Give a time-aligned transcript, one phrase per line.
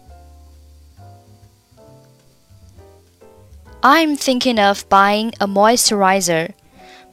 [3.80, 6.52] ？I'm thinking of buying a moisturizer.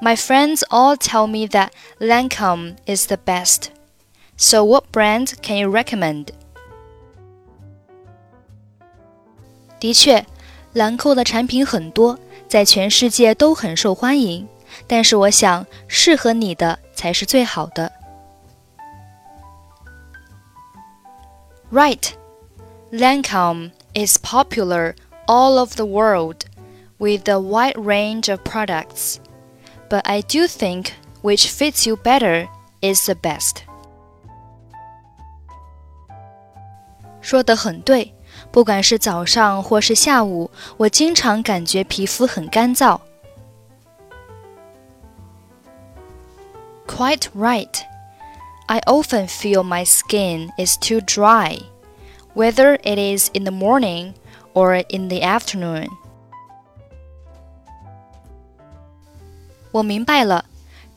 [0.01, 3.69] My friends all tell me that Lancome is the best.
[4.37, 6.27] So, what brand can you recommend?
[9.79, 10.25] 的确，
[10.73, 14.47] 兰蔻的产品很多，在全世界都很受欢迎。
[14.87, 17.91] 但是我想，适合你的才是最好的。
[21.71, 22.13] Right,
[22.91, 24.95] Lancome is popular
[25.27, 26.45] all over the world
[26.97, 29.19] with a wide range of products,
[29.89, 32.47] but I do think which fits you better
[32.81, 33.63] is the best.
[37.21, 38.13] 说得很对，
[38.51, 42.99] 不管是早上或是下午，我经常感觉皮肤很干燥。
[46.87, 47.81] Quite right.
[48.67, 51.59] I often feel my skin is too dry,
[52.35, 54.13] whether it is in the morning
[54.53, 55.87] or in the afternoon.
[59.73, 60.45] 我明白了，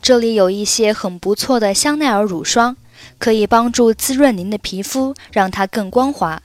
[0.01, 2.75] 这里有一些很不错的香奈儿乳霜，
[3.17, 6.41] 可以帮助滋润您的皮肤，让它更光滑。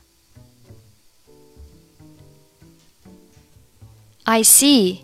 [4.23, 4.99] I see.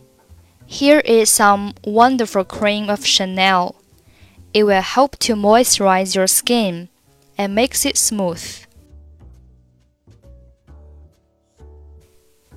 [0.67, 3.75] Here is some wonderful cream of Chanel.
[4.51, 6.87] It will help to moisturize your skin
[7.37, 8.41] and makes it smooth.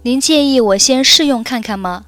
[0.02, 2.06] 您介意我先试用看看吗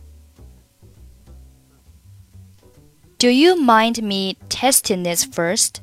[3.18, 5.76] ？Do you mind me testing this first?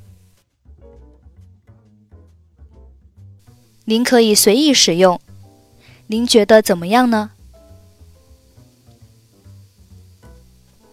[3.85, 5.21] 您可以随意使用。
[6.07, 7.31] 您觉得怎么样呢？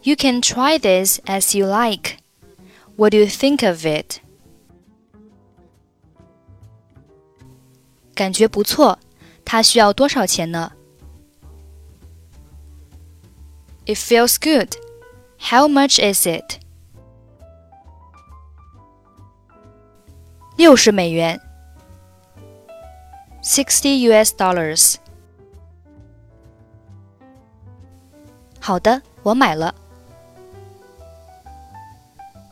[0.02, 2.18] You can try this as you like.
[2.96, 4.18] What do you think of it?
[8.14, 8.98] 感觉不错。
[9.44, 10.72] 它需要多少钱呢？
[13.86, 14.76] It feels good.
[15.38, 16.60] How much is it?
[20.56, 21.40] 六十美元。
[23.42, 24.34] Sixty U.S.
[24.34, 24.96] dollars.
[28.60, 29.74] 好的，我买了。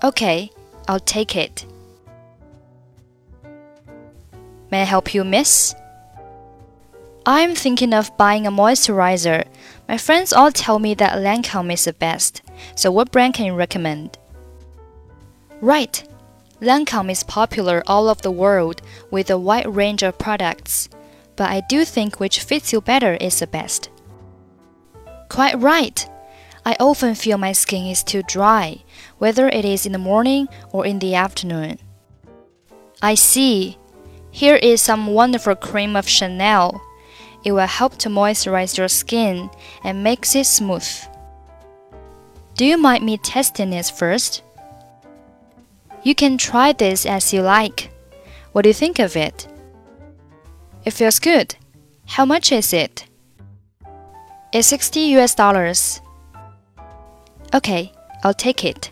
[0.03, 0.51] Okay,
[0.87, 1.65] I'll take it.
[4.71, 5.75] May I help you, miss?
[7.30, 9.46] I'm thinking of buying a moisturizer.
[9.90, 12.42] My friends all tell me that Lancome is the best.
[12.74, 14.18] So what brand can you recommend?
[15.60, 16.08] Right.
[16.62, 20.88] Lancome is popular all over the world with a wide range of products,
[21.36, 23.90] but I do think which fits you better is the best.
[25.28, 26.10] Quite right.
[26.66, 28.86] I often feel my skin is too dry,
[29.18, 31.80] whether it is in the morning or in the afternoon.
[33.02, 33.78] I see.
[34.32, 36.82] Here is some wonderful cream of Chanel.
[37.48, 39.50] It will help to moisturize your skin
[39.82, 40.86] and makes it smooth.
[42.56, 44.44] Do you mind me testing it first?
[46.04, 47.90] You can try this as you like.
[48.52, 49.48] What do you think of it?
[50.84, 51.56] It feels good.
[52.06, 53.06] How much is it?
[54.52, 56.02] It's 60 US dollars.
[57.54, 57.94] Okay,
[58.26, 58.92] I'll take it.